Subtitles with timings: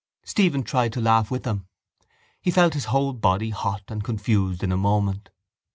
[0.25, 1.67] Stephen tried to laugh with them.
[2.41, 5.29] He felt his whole body hot and confused in a moment.